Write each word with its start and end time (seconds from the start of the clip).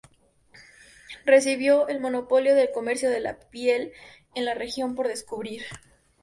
Recibió 1.25 1.87
el 1.87 1.99
monopolio 1.99 2.55
del 2.55 2.71
comercio 2.71 3.11
de 3.11 3.19
la 3.19 3.37
piel 3.37 3.93
en 4.33 4.45
la 4.45 4.55
región 4.55 4.95
por 4.95 5.07
descubrir. 5.07 5.61